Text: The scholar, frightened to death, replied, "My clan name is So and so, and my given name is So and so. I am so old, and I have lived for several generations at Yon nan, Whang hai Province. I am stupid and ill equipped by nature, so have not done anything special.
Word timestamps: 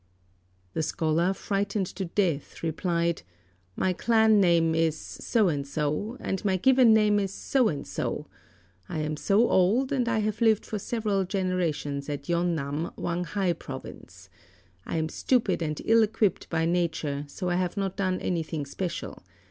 The 0.73 0.81
scholar, 0.81 1.31
frightened 1.31 1.85
to 1.85 2.05
death, 2.05 2.63
replied, 2.63 3.21
"My 3.75 3.93
clan 3.93 4.39
name 4.41 4.73
is 4.73 4.97
So 4.97 5.47
and 5.47 5.67
so, 5.67 6.17
and 6.19 6.43
my 6.43 6.57
given 6.57 6.91
name 6.91 7.19
is 7.19 7.31
So 7.31 7.67
and 7.67 7.85
so. 7.85 8.25
I 8.89 8.97
am 8.97 9.15
so 9.15 9.47
old, 9.47 9.91
and 9.91 10.09
I 10.09 10.17
have 10.17 10.41
lived 10.41 10.65
for 10.65 10.79
several 10.79 11.23
generations 11.23 12.09
at 12.09 12.27
Yon 12.27 12.55
nan, 12.55 12.85
Whang 12.95 13.25
hai 13.25 13.53
Province. 13.53 14.27
I 14.87 14.97
am 14.97 15.07
stupid 15.07 15.61
and 15.61 15.79
ill 15.85 16.01
equipped 16.01 16.49
by 16.49 16.65
nature, 16.65 17.25
so 17.27 17.49
have 17.49 17.77
not 17.77 17.95
done 17.95 18.19
anything 18.21 18.65
special. 18.65 19.21